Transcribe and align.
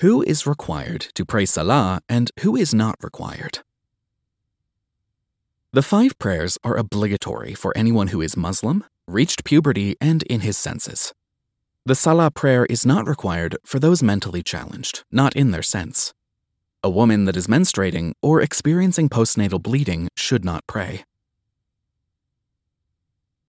Who 0.00 0.22
is 0.24 0.46
required 0.46 1.06
to 1.14 1.24
pray 1.24 1.46
Salah 1.46 2.02
and 2.06 2.30
who 2.40 2.54
is 2.54 2.74
not 2.74 2.96
required? 3.02 3.60
The 5.72 5.80
five 5.80 6.18
prayers 6.18 6.58
are 6.62 6.76
obligatory 6.76 7.54
for 7.54 7.72
anyone 7.74 8.08
who 8.08 8.20
is 8.20 8.36
Muslim, 8.36 8.84
reached 9.06 9.44
puberty, 9.44 9.96
and 9.98 10.22
in 10.24 10.40
his 10.40 10.58
senses. 10.58 11.14
The 11.86 11.94
Salah 11.94 12.30
prayer 12.30 12.66
is 12.66 12.84
not 12.84 13.08
required 13.08 13.56
for 13.64 13.78
those 13.78 14.02
mentally 14.02 14.42
challenged, 14.42 15.04
not 15.10 15.34
in 15.34 15.50
their 15.50 15.62
sense. 15.62 16.12
A 16.84 16.90
woman 16.90 17.24
that 17.24 17.36
is 17.36 17.46
menstruating 17.46 18.12
or 18.20 18.42
experiencing 18.42 19.08
postnatal 19.08 19.62
bleeding 19.62 20.08
should 20.14 20.44
not 20.44 20.66
pray. 20.66 21.04